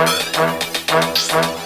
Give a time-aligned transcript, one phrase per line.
[0.00, 1.59] Música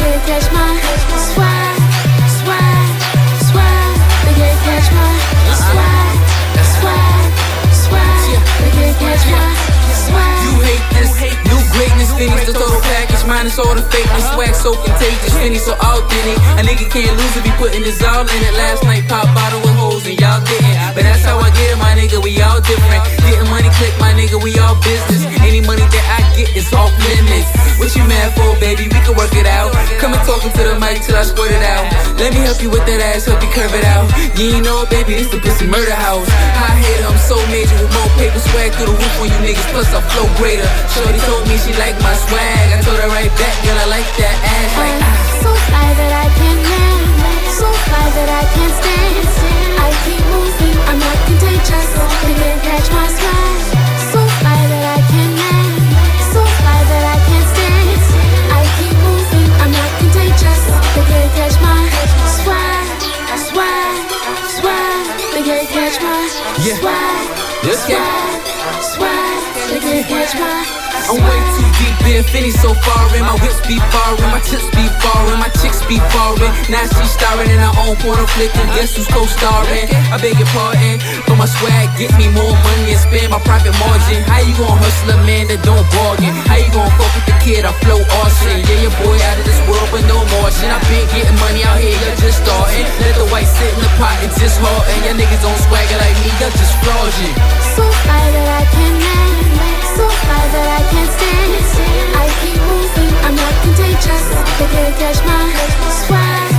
[0.00, 0.80] Can't catch my
[1.28, 1.76] swag,
[2.40, 2.88] swag,
[3.52, 3.92] swag.
[4.24, 5.12] They can't catch my
[5.52, 6.16] swag,
[6.64, 7.24] swag,
[7.68, 8.40] swag.
[8.64, 9.44] They can't catch my
[9.92, 10.40] swag.
[10.44, 11.12] You hate this,
[11.44, 15.76] new greatness, finish the total package, minus all the fakeness, swag so contagious, finish so
[15.76, 16.38] authentic.
[16.56, 18.54] A nigga can't lose if he putting his all in it.
[18.56, 21.78] Last night pop bottle with hoes and y'all didn't, but that's how I get it,
[21.78, 22.24] my nigga.
[22.24, 23.04] We all different.
[23.28, 24.40] Getting money click, my nigga.
[24.42, 25.28] We all business.
[25.44, 27.52] Any money that I get is off limits.
[27.78, 28.88] What you mad for, baby?
[32.50, 34.10] Help you with that ass, help you curve it out.
[34.34, 35.14] You ain't know it, baby.
[35.14, 36.26] This the pussy murder house.
[36.58, 39.70] I hate I'm so major with more paper swag through the roof on you niggas.
[39.70, 40.66] Plus I flow greater.
[40.90, 42.74] Shorty told me she like my swag.
[42.74, 43.30] I told her right
[66.60, 66.76] Yeah.
[66.76, 67.98] swag, Let's get-
[68.94, 70.66] swag, can't catch my
[71.10, 73.24] I'm way too deep in, Finny so far in.
[73.24, 76.52] My whips be foreign, my tips be foreign, my chicks be foreign.
[76.70, 79.88] Now she starring in her own porno flick, and guess who's co-starring?
[80.12, 83.74] I beg your pardon, but my swag gets me more money and spend my profit
[83.80, 84.22] margin.
[84.28, 86.30] How you gon' hustle a man that don't bargain?
[86.46, 87.64] How you gon' fuck with the kid?
[87.64, 88.60] I flow awesome.
[88.70, 90.68] Yeah, your boy out of this world, but no margin.
[90.70, 92.86] I been getting money out here, you're just starting.
[93.02, 95.58] Let the white sit in the pot, it's just hard, and your niggas don't
[97.10, 97.34] just.
[97.74, 99.34] So fly that I can't man,
[99.96, 101.50] so fly that I can't stand.
[102.14, 104.24] I keep moving, I'm not contagious.
[104.58, 105.42] They can't catch my
[106.06, 106.50] swag,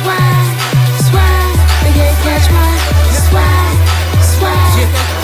[0.00, 0.46] swag,
[1.08, 1.52] swag.
[1.84, 2.70] They can't catch my
[3.24, 3.74] swag,
[4.20, 4.74] swag,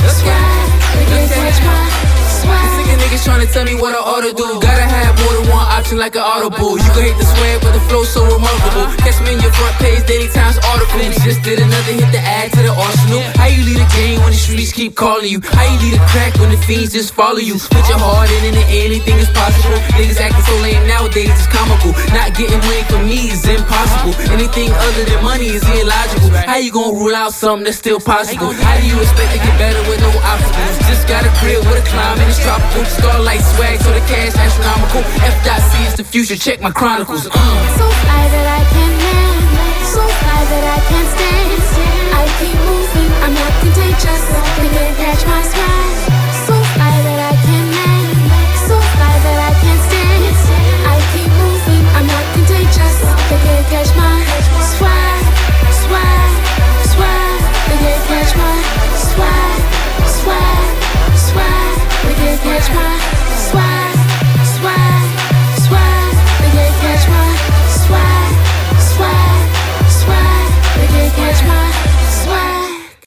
[0.08, 0.66] swag.
[0.96, 1.82] They can't catch my
[2.40, 2.70] swag.
[2.76, 4.48] Sick of niggas tryna tell me what I ought to do.
[4.60, 6.78] Gotta have more than one option like an audible.
[6.78, 8.88] You can hate the swag, but the flow so remarkable.
[9.04, 9.51] Catch me in your
[10.02, 11.16] page, Daily Times articles.
[11.24, 13.22] Just did another hit to add to the arsenal.
[13.38, 15.40] How you lead a game when the streets keep calling you?
[15.40, 17.58] How you lead a crack when the fiends just follow you?
[17.58, 19.78] Put your heart in and anything is possible.
[19.98, 21.92] Niggas acting so lame nowadays, it's comical.
[22.14, 24.14] Not getting money for me is impossible.
[24.32, 26.30] Anything other than money is illogical.
[26.30, 28.52] How you gonna rule out something that's still possible?
[28.52, 30.78] How do you expect to get better with no obstacles?
[30.88, 32.84] Just got a crib with a climb and it's tropical.
[32.86, 35.02] Starlight swag, so the cash astronomical.
[35.22, 37.26] F.C is the future, check my chronicles.
[37.30, 38.11] Uh.
[40.52, 42.08] That I can't stand.
[42.20, 44.41] I keep moving, I'm not contagious.